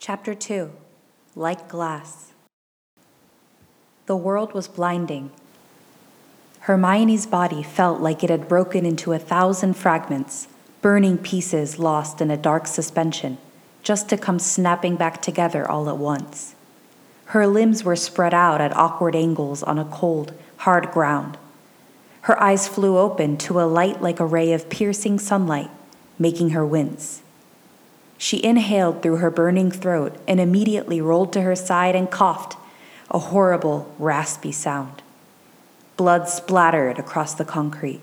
[0.00, 0.70] Chapter 2
[1.34, 2.32] Like Glass
[4.06, 5.32] The world was blinding.
[6.60, 10.46] Hermione's body felt like it had broken into a thousand fragments,
[10.80, 13.38] burning pieces lost in a dark suspension,
[13.82, 16.54] just to come snapping back together all at once.
[17.26, 21.36] Her limbs were spread out at awkward angles on a cold, hard ground.
[22.22, 25.70] Her eyes flew open to a light like a ray of piercing sunlight,
[26.20, 27.22] making her wince.
[28.18, 32.56] She inhaled through her burning throat and immediately rolled to her side and coughed,
[33.10, 35.02] a horrible, raspy sound.
[35.96, 38.00] Blood splattered across the concrete.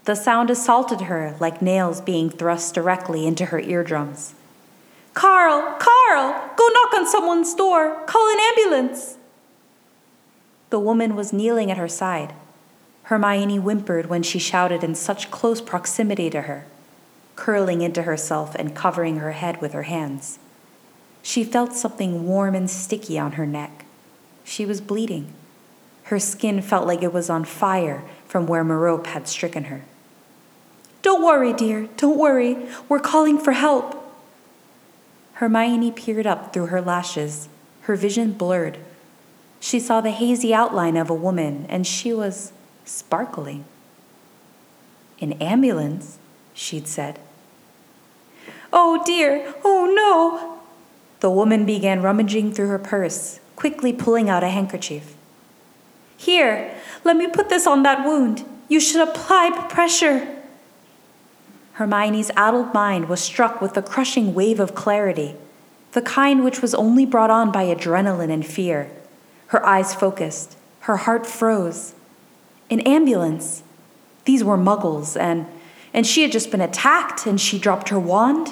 [0.06, 4.36] The sound assaulted her like nails being thrust directly into her eardrums.
[5.14, 8.04] Carl, Carl, go knock on someone's door.
[8.06, 9.18] Call an ambulance.
[10.70, 12.34] The woman was kneeling at her side.
[13.04, 16.66] Hermione whimpered when she shouted in such close proximity to her,
[17.38, 20.40] curling into herself and covering her head with her hands.
[21.22, 23.86] She felt something warm and sticky on her neck.
[24.44, 25.34] She was bleeding.
[26.04, 29.84] Her skin felt like it was on fire from where Merope had stricken her.
[31.02, 32.58] Don't worry, dear, don't worry.
[32.90, 34.04] We're calling for help.
[35.34, 37.48] Hermione peered up through her lashes,
[37.82, 38.78] her vision blurred.
[39.60, 42.52] She saw the hazy outline of a woman, and she was
[42.86, 43.66] sparkling.
[45.20, 46.18] An ambulance,
[46.54, 47.20] she'd said.
[48.72, 50.60] Oh dear, oh no!
[51.20, 55.16] The woman began rummaging through her purse, quickly pulling out a handkerchief.
[56.16, 58.46] Here, let me put this on that wound.
[58.68, 60.36] You should apply pressure.
[61.74, 65.36] Hermione's addled mind was struck with a crushing wave of clarity,
[65.92, 68.90] the kind which was only brought on by adrenaline and fear.
[69.48, 71.94] Her eyes focused, her heart froze.
[72.70, 73.64] An ambulance.
[74.26, 75.46] These were muggles, and,
[75.94, 78.50] and she had just been attacked, and she dropped her wand.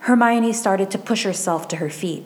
[0.00, 2.24] Hermione started to push herself to her feet.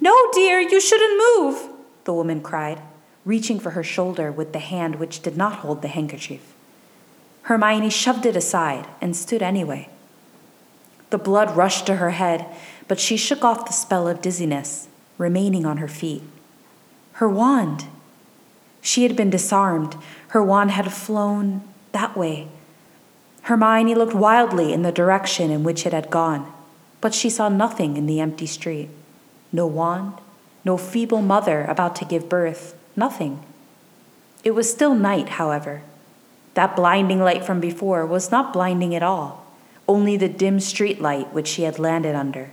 [0.00, 1.68] No, dear, you shouldn't move,
[2.04, 2.80] the woman cried,
[3.26, 6.54] reaching for her shoulder with the hand which did not hold the handkerchief.
[7.42, 9.90] Hermione shoved it aside and stood anyway.
[11.10, 12.46] The blood rushed to her head,
[12.88, 14.88] but she shook off the spell of dizziness,
[15.18, 16.22] remaining on her feet.
[17.20, 17.84] Her wand.
[18.80, 19.94] She had been disarmed.
[20.28, 21.60] Her wand had flown
[21.92, 22.48] that way.
[23.42, 26.50] Hermione looked wildly in the direction in which it had gone,
[27.02, 28.88] but she saw nothing in the empty street.
[29.52, 30.14] No wand,
[30.64, 33.44] no feeble mother about to give birth, nothing.
[34.42, 35.82] It was still night, however.
[36.54, 39.44] That blinding light from before was not blinding at all,
[39.86, 42.48] only the dim street light which she had landed under.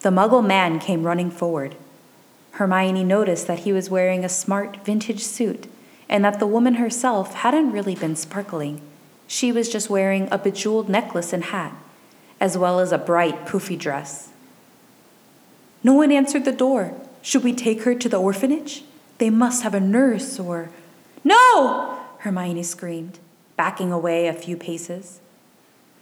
[0.00, 1.74] The muggle man came running forward.
[2.60, 5.66] Hermione noticed that he was wearing a smart vintage suit
[6.10, 8.82] and that the woman herself hadn't really been sparkling.
[9.26, 11.74] She was just wearing a bejeweled necklace and hat,
[12.38, 14.28] as well as a bright, poofy dress.
[15.82, 16.92] No one answered the door.
[17.22, 18.84] Should we take her to the orphanage?
[19.16, 20.68] They must have a nurse or.
[21.24, 21.98] No!
[22.18, 23.20] Hermione screamed,
[23.56, 25.20] backing away a few paces.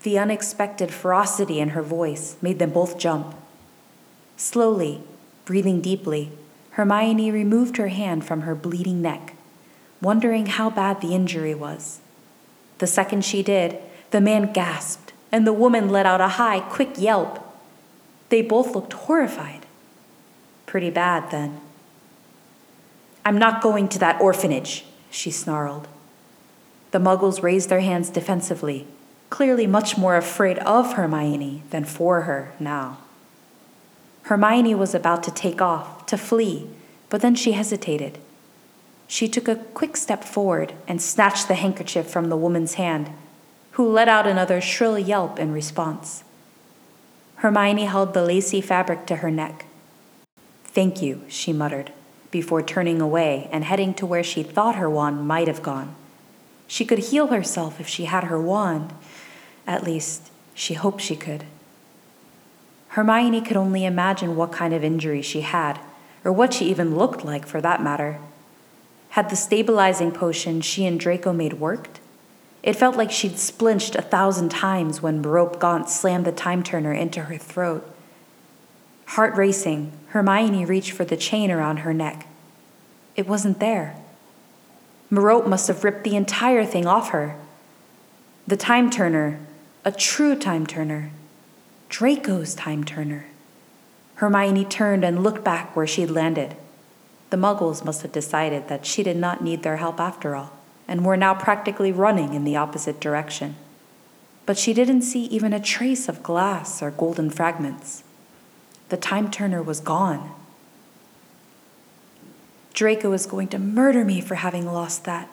[0.02, 3.36] The unexpected ferocity in her voice made them both jump.
[4.36, 5.02] Slowly,
[5.44, 6.32] breathing deeply,
[6.78, 9.34] Hermione removed her hand from her bleeding neck,
[10.00, 11.98] wondering how bad the injury was.
[12.78, 13.78] The second she did,
[14.12, 17.44] the man gasped, and the woman let out a high, quick yelp.
[18.28, 19.66] They both looked horrified.
[20.66, 21.60] Pretty bad, then.
[23.24, 25.88] I'm not going to that orphanage, she snarled.
[26.92, 28.86] The muggles raised their hands defensively,
[29.30, 32.98] clearly much more afraid of Hermione than for her now.
[34.28, 36.68] Hermione was about to take off, to flee,
[37.08, 38.18] but then she hesitated.
[39.06, 43.08] She took a quick step forward and snatched the handkerchief from the woman's hand,
[43.72, 46.24] who let out another shrill yelp in response.
[47.36, 49.64] Hermione held the lacy fabric to her neck.
[50.62, 51.90] Thank you, she muttered,
[52.30, 55.94] before turning away and heading to where she thought her wand might have gone.
[56.66, 58.92] She could heal herself if she had her wand.
[59.66, 61.44] At least, she hoped she could.
[62.98, 65.78] Hermione could only imagine what kind of injury she had,
[66.24, 68.18] or what she even looked like for that matter.
[69.10, 72.00] Had the stabilizing potion she and Draco made worked?
[72.60, 76.92] It felt like she'd splinched a thousand times when Merope Gaunt slammed the time turner
[76.92, 77.88] into her throat.
[79.06, 82.26] Heart racing, Hermione reached for the chain around her neck.
[83.14, 83.94] It wasn't there.
[85.08, 87.36] Merope must have ripped the entire thing off her.
[88.48, 89.38] The time turner,
[89.84, 91.12] a true time turner,
[91.88, 93.26] Draco's time turner.
[94.16, 96.56] Hermione turned and looked back where she'd landed.
[97.30, 100.52] The muggles must have decided that she did not need their help after all.
[100.88, 103.54] and were now practically running in the opposite direction.
[104.46, 108.02] But she didn't see even a trace of glass or golden fragments.
[108.88, 110.32] The time turner was gone.
[112.72, 115.28] Draco is going to murder me for having lost that,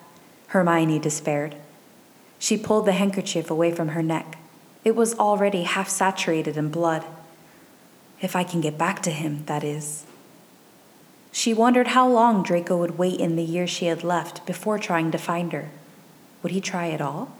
[0.48, 1.56] Hermione despaired.
[2.38, 4.38] She pulled the handkerchief away from her neck.
[4.86, 7.04] It was already half saturated in blood.
[8.22, 10.06] If I can get back to him, that is.
[11.32, 15.12] She wondered how long Draco would wait in the year she had left before trying
[15.12, 15.70] to find her.
[16.44, 17.36] Would he try at all?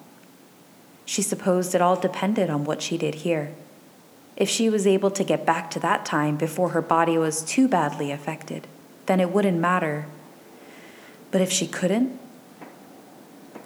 [1.06, 3.54] She supposed it all depended on what she did here.
[4.36, 7.68] If she was able to get back to that time before her body was too
[7.68, 8.68] badly affected,
[9.06, 10.08] then it wouldn't matter.
[11.30, 12.20] But if she couldn't?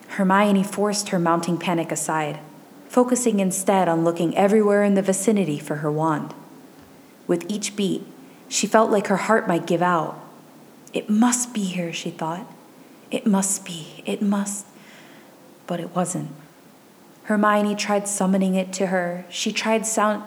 [0.10, 2.40] Hermione forced her mounting panic aside,
[2.89, 6.33] focusing instead on looking everywhere in the vicinity for her wand.
[7.27, 8.06] With each beat,
[8.50, 10.19] she felt like her heart might give out.
[10.91, 12.51] It must be here, she thought.
[13.12, 14.03] It must be.
[14.07, 14.65] It must.
[15.68, 16.31] But it wasn't.
[17.24, 19.24] Hermione tried summoning it to her.
[19.30, 20.24] She tried sound.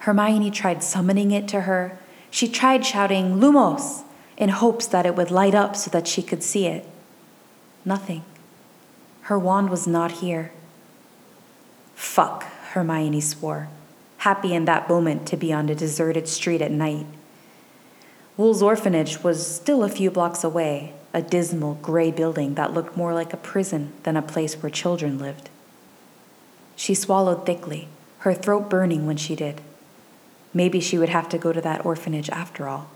[0.00, 1.98] Hermione tried summoning it to her.
[2.30, 4.02] She tried shouting, Lumos,
[4.36, 6.86] in hopes that it would light up so that she could see it.
[7.86, 8.22] Nothing.
[9.28, 10.52] Her wand was not here.
[11.94, 13.68] Fuck, Hermione swore
[14.18, 17.06] happy in that moment to be on a deserted street at night.
[18.36, 23.14] Wool's orphanage was still a few blocks away, a dismal gray building that looked more
[23.14, 25.50] like a prison than a place where children lived.
[26.76, 27.88] She swallowed thickly,
[28.18, 29.60] her throat burning when she did.
[30.52, 32.90] Maybe she would have to go to that orphanage after all.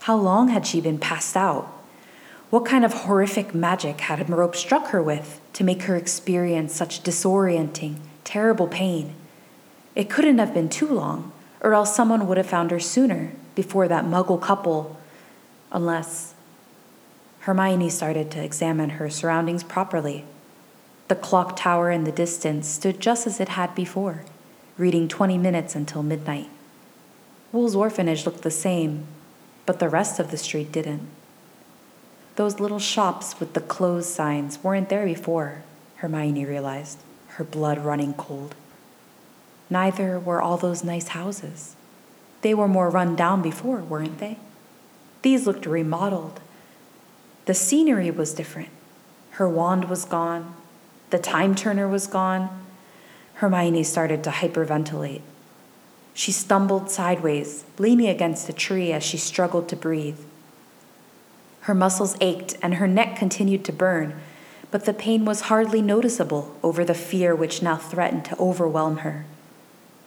[0.00, 1.70] How long had she been passed out?
[2.50, 7.04] What kind of horrific magic had Merope struck her with to make her experience such
[7.04, 9.14] disorienting, terrible pain?
[9.94, 11.30] It couldn't have been too long,
[11.60, 14.98] or else someone would have found her sooner, before that muggle couple.
[15.70, 16.34] Unless.
[17.40, 20.24] Hermione started to examine her surroundings properly.
[21.06, 24.24] The clock tower in the distance stood just as it had before,
[24.76, 26.48] reading 20 minutes until midnight.
[27.52, 29.06] Wool's orphanage looked the same,
[29.66, 31.06] but the rest of the street didn't.
[32.40, 35.60] Those little shops with the closed signs weren't there before,
[35.96, 36.96] Hermione realized,
[37.36, 38.54] her blood running cold.
[39.68, 41.76] Neither were all those nice houses.
[42.40, 44.38] They were more run down before, weren't they?
[45.20, 46.40] These looked remodeled.
[47.44, 48.70] The scenery was different.
[49.32, 50.54] Her wand was gone.
[51.10, 52.64] The time turner was gone.
[53.34, 55.20] Hermione started to hyperventilate.
[56.14, 60.20] She stumbled sideways, leaning against a tree as she struggled to breathe.
[61.70, 64.20] Her muscles ached and her neck continued to burn,
[64.72, 69.24] but the pain was hardly noticeable over the fear which now threatened to overwhelm her.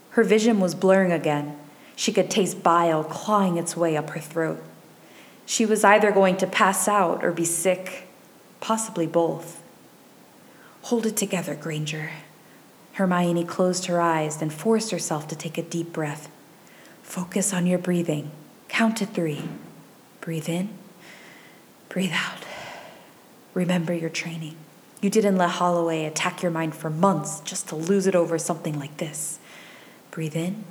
[0.10, 1.58] Her vision was blurring again.
[1.96, 4.62] She could taste bile clawing its way up her throat.
[5.46, 8.10] She was either going to pass out or be sick,
[8.60, 9.64] possibly both.
[10.82, 12.12] Hold it together, Granger.
[12.96, 16.30] Hermione closed her eyes and forced herself to take a deep breath.
[17.04, 18.32] Focus on your breathing.
[18.68, 19.44] Count to three.
[20.20, 20.68] Breathe in,
[21.94, 22.40] breathe out.
[23.54, 24.56] Remember your training.
[25.00, 28.80] You didn't let Holloway attack your mind for months just to lose it over something
[28.80, 29.38] like this.
[30.10, 30.64] Breathe in,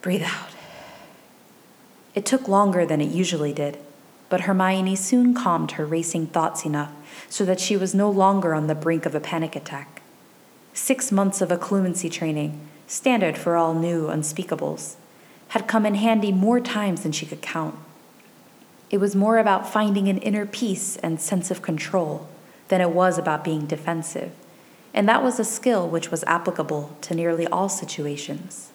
[0.00, 0.52] breathe out.
[2.14, 3.76] It took longer than it usually did,
[4.30, 6.92] but Hermione soon calmed her racing thoughts enough
[7.28, 10.00] so that she was no longer on the brink of a panic attack.
[10.72, 14.94] Six months of occlumency training, standard for all new unspeakables,
[15.48, 17.74] had come in handy more times than she could count.
[18.90, 22.28] It was more about finding an inner peace and sense of control
[22.68, 24.32] than it was about being defensive
[24.96, 28.72] and that was a skill which was applicable to nearly all situations.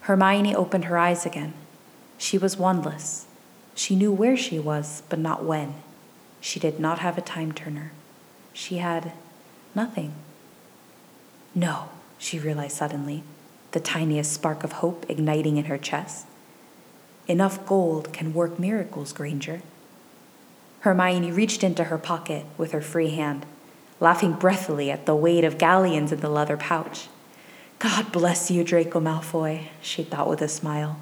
[0.00, 1.54] Hermione opened her eyes again.
[2.18, 3.26] She was wandless.
[3.76, 5.74] She knew where she was, but not when.
[6.40, 7.92] She did not have a time turner.
[8.52, 9.12] She had
[9.72, 10.14] nothing.
[11.54, 13.22] No, she realized suddenly,
[13.70, 16.26] the tiniest spark of hope igniting in her chest.
[17.26, 19.62] Enough gold can work miracles, Granger.
[20.80, 23.46] Hermione reached into her pocket with her free hand
[24.00, 27.08] laughing breathily at the weight of galleons in the leather pouch.
[27.78, 30.98] God bless you, Draco Malfoy, she thought with a smile.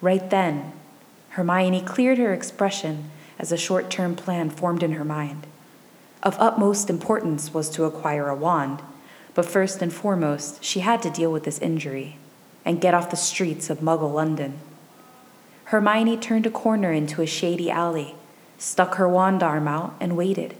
[0.00, 0.72] Right then,
[1.30, 5.46] Hermione cleared her expression as a short term plan formed in her mind.
[6.22, 8.80] Of utmost importance was to acquire a wand,
[9.34, 12.16] but first and foremost, she had to deal with this injury
[12.64, 14.58] and get off the streets of Muggle London.
[15.72, 18.14] Hermione turned a corner into a shady alley,
[18.58, 20.54] stuck her wand arm out, and waited.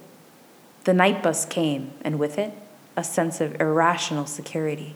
[0.84, 2.54] The night bus came, and with it,
[2.96, 4.94] a sense of irrational security.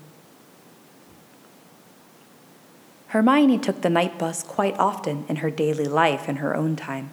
[3.08, 7.10] Hermione took the night bus quite often in her daily life in her own time.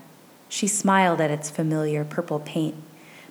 [0.47, 2.75] She smiled at its familiar purple paint,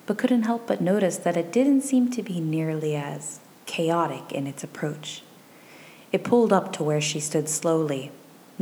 [0.05, 4.45] but couldn't help but notice that it didn't seem to be nearly as chaotic in
[4.45, 5.23] its approach.
[6.11, 8.11] It pulled up to where she stood slowly,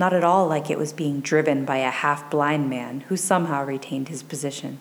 [0.02, 3.64] not at all like it was being driven by a half blind man who somehow
[3.64, 4.80] retained his position.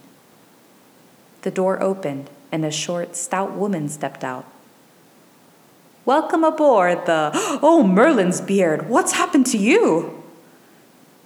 [1.43, 4.47] The door opened, and a short, stout woman stepped out.
[6.07, 7.31] Welcome aboard the.
[7.63, 10.25] Oh, Merlin's beard, what's happened to you?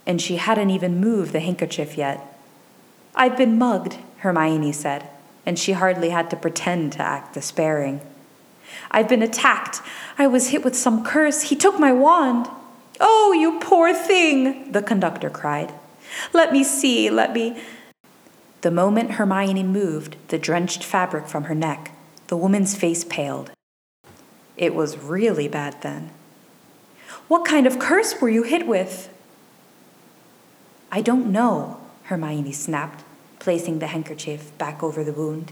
[0.05, 2.19] And she hadn't even moved the handkerchief yet.
[3.15, 5.07] I've been mugged, Hermione said,
[5.45, 8.01] and she hardly had to pretend to act despairing.
[8.91, 9.81] I've been attacked.
[10.17, 11.43] I was hit with some curse.
[11.43, 12.49] He took my wand.
[12.99, 15.73] Oh, you poor thing, the conductor cried.
[16.33, 17.61] Let me see, let me.
[18.61, 21.91] The moment Hermione moved the drenched fabric from her neck,
[22.27, 23.51] the woman's face paled.
[24.57, 26.11] It was really bad then.
[27.27, 29.09] What kind of curse were you hit with?
[30.91, 33.03] I don't know, Hermione snapped,
[33.39, 35.51] placing the handkerchief back over the wound.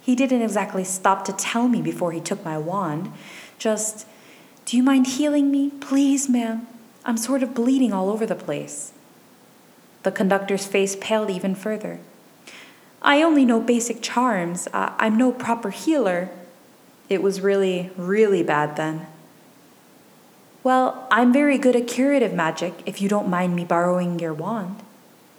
[0.00, 3.12] He didn't exactly stop to tell me before he took my wand.
[3.58, 4.06] Just,
[4.66, 5.70] do you mind healing me?
[5.70, 6.66] Please, ma'am.
[7.04, 8.92] I'm sort of bleeding all over the place.
[10.02, 12.00] The conductor's face paled even further.
[13.00, 14.66] I only know basic charms.
[14.72, 16.30] I'm no proper healer.
[17.08, 19.06] It was really, really bad then.
[20.64, 24.82] Well, I'm very good at curative magic if you don't mind me borrowing your wand.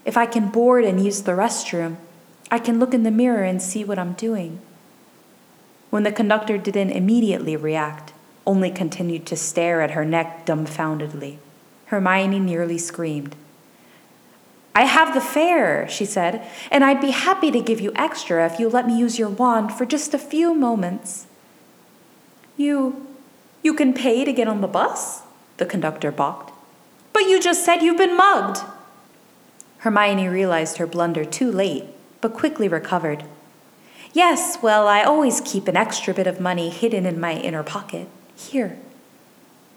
[0.06, 1.98] If I can board and use the restroom,
[2.50, 4.62] I can look in the mirror and see what I'm doing.
[5.90, 8.14] When the conductor didn't immediately react,
[8.48, 11.38] only continued to stare at her neck dumbfoundedly,
[11.88, 13.36] Hermione nearly screamed.
[14.74, 18.60] I have the fare, she said, and I'd be happy to give you extra if
[18.60, 21.28] you let me use your wand for just a few moments.
[22.56, 23.08] You.
[23.64, 25.24] you can pay to get on the bus?
[25.58, 26.54] The conductor balked.
[27.12, 28.62] But you just said you've been mugged.
[29.80, 31.86] Hermione realized her blunder too late,
[32.22, 33.24] but quickly recovered.
[34.14, 38.08] Yes, well, I always keep an extra bit of money hidden in my inner pocket.
[38.38, 38.78] Here.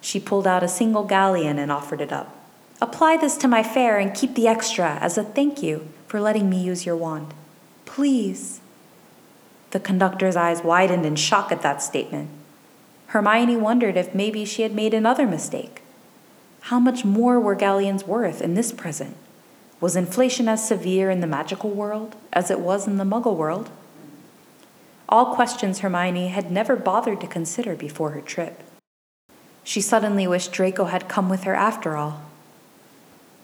[0.01, 2.37] She pulled out a single galleon and offered it up.
[2.81, 6.49] Apply this to my fare and keep the extra as a thank you for letting
[6.49, 7.35] me use your wand.
[7.85, 8.61] Please.
[9.73, 12.31] The conductor's eyes widened in shock at that statement.
[13.09, 15.83] Hermione wondered if maybe she had made another mistake.
[16.63, 19.17] How much more were galleons worth in this present?
[19.81, 23.71] Was inflation as severe in the magical world as it was in the muggle world?
[25.11, 28.63] All questions Hermione had never bothered to consider before her trip.
[29.65, 32.23] She suddenly wished Draco had come with her after all.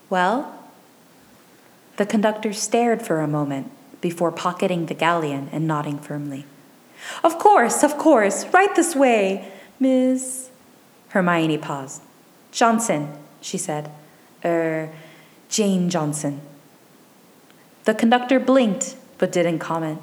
[0.09, 0.55] Well?
[1.97, 6.47] The conductor stared for a moment before pocketing the galleon and nodding firmly.
[7.25, 9.51] Of course, of course, right this way.
[9.81, 10.51] Miss.
[11.09, 12.03] Hermione paused.
[12.53, 13.91] Johnson, she said.
[14.45, 14.91] Er,
[15.49, 16.41] Jane Johnson.
[17.85, 20.01] The conductor blinked, but didn't comment.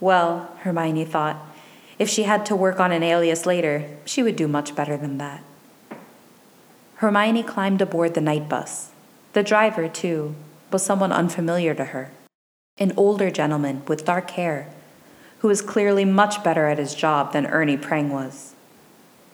[0.00, 1.36] Well, Hermione thought,
[1.98, 5.18] if she had to work on an alias later, she would do much better than
[5.18, 5.42] that.
[6.96, 8.90] Hermione climbed aboard the night bus.
[9.32, 10.34] The driver, too,
[10.70, 12.10] was someone unfamiliar to her
[12.78, 14.68] an older gentleman with dark hair,
[15.40, 18.54] who was clearly much better at his job than Ernie Prang was.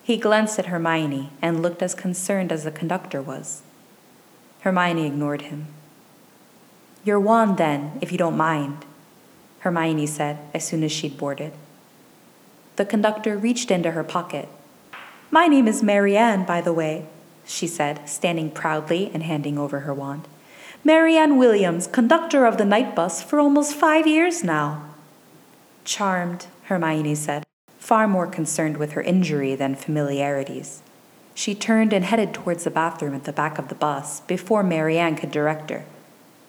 [0.03, 3.63] He glanced at Hermione and looked as concerned as the conductor was.
[4.61, 5.67] Hermione ignored him.
[7.05, 8.87] Your wand, then, if you don't mind,
[9.65, 11.53] Hermione said as soon as she'd boarded.
[12.77, 14.47] The conductor reached into her pocket.
[15.31, 17.07] My name is Marianne, by the way,
[17.47, 20.29] she said, standing proudly and handing over her wand.
[20.85, 24.85] Marianne Williams, conductor of the night bus for almost five years now.
[25.85, 27.45] Charmed, Hermione said
[27.79, 30.83] far more concerned with her injury than familiarities.
[31.35, 35.17] She turned and headed towards the bathroom at the back of the bus before Marianne
[35.17, 35.85] could direct her.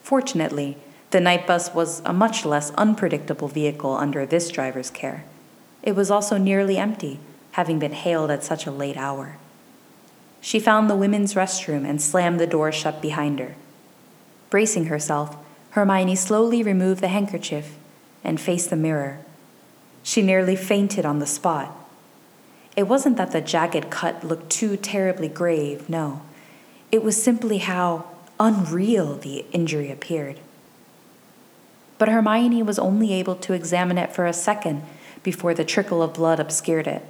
[0.02, 0.76] Fortunately,
[1.10, 5.24] the night bus was a much less unpredictable vehicle under this driver's care.
[5.82, 7.20] It was also nearly empty,
[7.52, 9.36] having been hailed at such a late hour.
[10.40, 13.54] She found the women's restroom and slammed the door shut behind her.
[14.50, 15.36] Bracing herself,
[15.70, 17.76] Hermione slowly removed the handkerchief
[18.24, 19.18] and faced the mirror.
[20.02, 21.76] She nearly fainted on the spot.
[22.76, 26.22] It wasn't that the jagged cut looked too terribly grave, no.
[26.92, 28.04] It was simply how
[28.38, 30.38] unreal the injury appeared.
[31.98, 34.82] But Hermione was only able to examine it for a second
[35.22, 37.02] before the trickle of blood obscured it.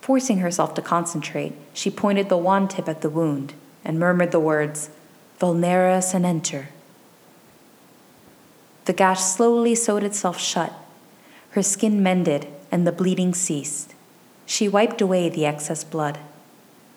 [0.00, 4.40] Forcing herself to concentrate, she pointed the wand tip at the wound and murmured the
[4.40, 4.90] words,
[5.38, 6.66] Vulnera Sanentur.
[8.86, 10.72] The gash slowly sewed itself shut,
[11.50, 13.94] her skin mended, and the bleeding ceased.
[14.46, 16.18] She wiped away the excess blood.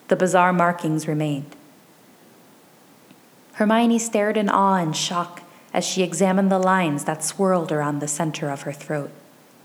[0.08, 1.56] The bizarre markings remained.
[3.54, 5.43] Hermione stared in awe and shock
[5.74, 9.12] as she examined the lines that swirled around the center of her throat,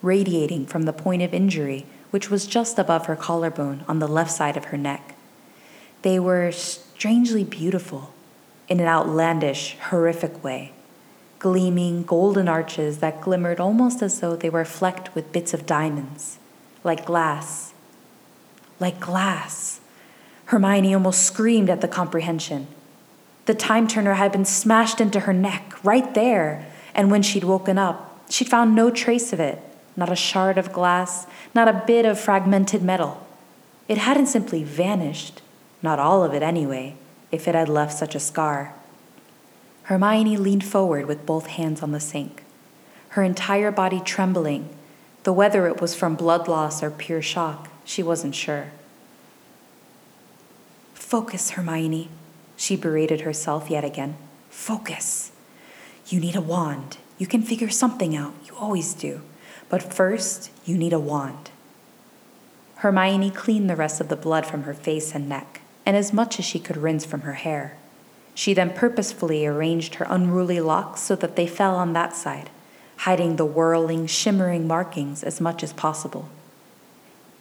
[0.00, 4.30] radiating from the point of injury, which was just above her collarbone on the left
[4.30, 5.14] side of her neck.
[6.02, 8.14] They were strangely beautiful
[8.68, 10.72] in an outlandish, horrific way,
[11.38, 16.38] gleaming golden arches that glimmered almost as though they were flecked with bits of diamonds,
[16.84, 17.74] like glass.
[18.80, 19.80] Like glass.
[20.46, 22.68] Hermione almost screamed at the comprehension.
[23.48, 27.78] The time turner had been smashed into her neck, right there, and when she'd woken
[27.78, 29.58] up, she'd found no trace of it
[29.96, 33.26] not a shard of glass, not a bit of fragmented metal.
[33.88, 35.40] It hadn't simply vanished,
[35.80, 36.96] not all of it anyway,
[37.32, 38.74] if it had left such a scar.
[39.84, 42.44] Hermione leaned forward with both hands on the sink,
[43.10, 44.68] her entire body trembling,
[45.22, 48.72] though whether it was from blood loss or pure shock, she wasn't sure.
[50.92, 52.10] Focus, Hermione,
[52.58, 54.16] she berated herself yet again.
[54.50, 55.30] Focus.
[56.08, 56.98] You need a wand.
[57.16, 58.34] You can figure something out.
[58.44, 59.22] You always do.
[59.70, 61.50] But first, you need a wand.
[62.76, 66.38] Hermione cleaned the rest of the blood from her face and neck, and as much
[66.38, 67.76] as she could rinse from her hair.
[68.34, 72.50] She then purposefully arranged her unruly locks so that they fell on that side,
[72.98, 76.28] hiding the whirling, shimmering markings as much as possible.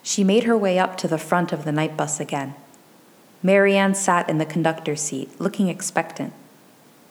[0.03, 2.53] She made her way up to the front of the night bus again.
[3.43, 6.33] Marianne sat in the conductor's seat, looking expectant.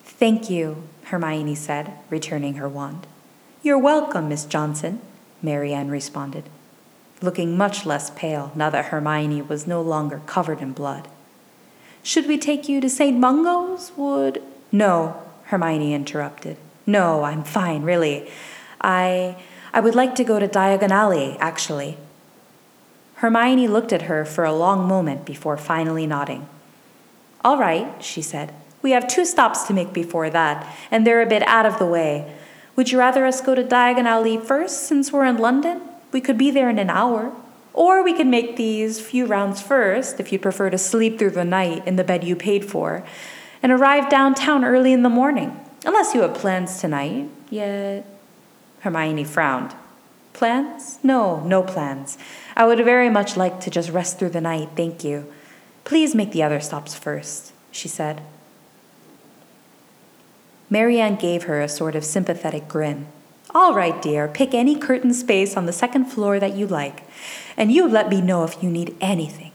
[0.04, 3.06] Thank you, Hermione said, returning her wand.
[3.62, 5.00] You're welcome, Miss Johnson,
[5.42, 6.45] Marianne responded,
[7.23, 11.09] looking much less pale now that Hermione was no longer covered in blood.
[12.02, 13.18] Should we take you to St.
[13.18, 13.92] Mungo's?
[13.97, 14.42] Would.
[14.71, 16.56] No, Hermione interrupted.
[16.87, 18.30] No, I'm fine, really.
[18.80, 19.37] I.
[19.73, 21.99] I would like to go to Diagon Alley, actually.
[23.16, 26.49] Hermione looked at her for a long moment before finally nodding.
[27.44, 28.52] All right, she said.
[28.82, 31.87] We have two stops to make before that, and they're a bit out of the
[31.87, 32.35] way.
[32.76, 35.80] Would you rather us go to Diagon Alley first since we're in London?
[36.12, 37.33] We could be there in an hour.
[37.72, 41.44] Or we could make these few rounds first if you'd prefer to sleep through the
[41.44, 43.05] night in the bed you paid for
[43.62, 45.59] and arrive downtown early in the morning.
[45.85, 47.29] Unless you have plans tonight.
[47.50, 48.07] Yet.
[48.81, 49.74] Hermione frowned.
[50.37, 50.99] Plans?
[51.03, 52.18] No, no plans.
[52.55, 55.33] I would very much like to just rest through the night, thank you.
[55.85, 58.20] Please make the other stops first, she said.
[60.68, 63.07] Marianne gave her a sort of sympathetic grin.
[63.55, 67.05] All right, dear, pick any curtain space on the second floor that you like,
[67.57, 69.53] and you let me know if you need anything.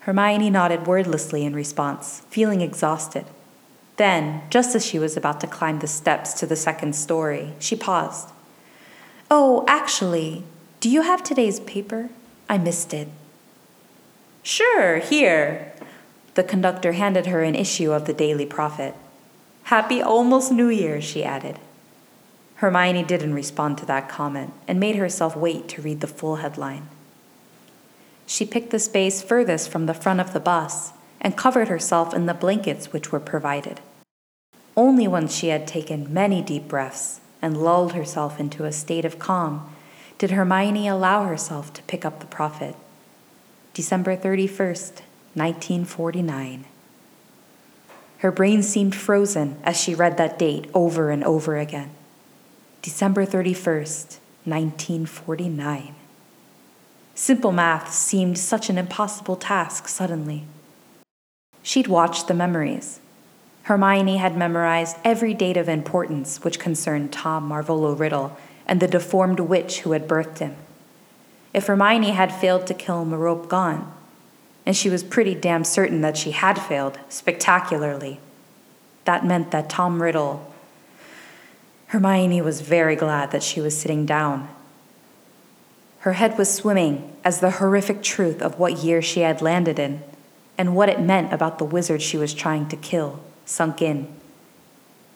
[0.00, 3.24] Hermione nodded wordlessly in response, feeling exhausted.
[3.96, 7.74] Then, just as she was about to climb the steps to the second story, she
[7.74, 8.30] paused.
[9.30, 10.44] Oh, actually,
[10.80, 12.10] do you have today's paper?
[12.48, 13.08] I missed it.
[14.42, 15.72] Sure, here.
[16.34, 18.94] The conductor handed her an issue of the Daily Prophet.
[19.64, 21.58] Happy almost New Year, she added.
[22.56, 26.88] Hermione didn't respond to that comment and made herself wait to read the full headline.
[28.26, 32.26] She picked the space furthest from the front of the bus and covered herself in
[32.26, 33.80] the blankets which were provided.
[34.76, 39.18] Only once she had taken many deep breaths and lulled herself into a state of
[39.18, 39.70] calm
[40.16, 42.74] did Hermione allow herself to pick up the prophet.
[43.74, 45.02] December 31st,
[45.34, 46.64] 1949.
[48.18, 51.90] Her brain seemed frozen as she read that date over and over again.
[52.80, 55.94] December 31st, 1949.
[57.14, 60.44] Simple math seemed such an impossible task suddenly.
[61.62, 63.00] She'd watched the memories.
[63.64, 69.40] Hermione had memorized every date of importance which concerned Tom Marvolo Riddle and the deformed
[69.40, 70.54] witch who had birthed him.
[71.54, 73.86] If Hermione had failed to kill Merope Gaunt,
[74.66, 78.20] and she was pretty damn certain that she had failed spectacularly.
[79.06, 80.52] That meant that Tom Riddle.
[81.88, 84.48] Hermione was very glad that she was sitting down.
[86.00, 90.02] Her head was swimming as the horrific truth of what year she had landed in
[90.58, 94.08] and what it meant about the wizard she was trying to kill sunk in.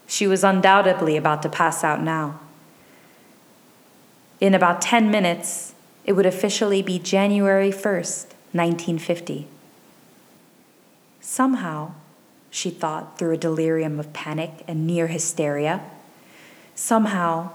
[0.07, 2.41] She was undoubtedly about to pass out now.
[4.41, 9.47] In about 10 minutes, it would officially be January 1st, 1950.
[11.21, 11.93] Somehow,
[12.51, 15.83] she thought through a delirium of panic and near hysteria,
[16.75, 17.51] somehow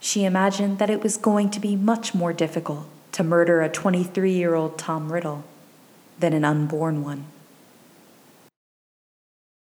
[0.00, 4.32] she imagined that it was going to be much more difficult to murder a 23
[4.32, 5.44] year old Tom Riddle
[6.18, 7.24] than an unborn one.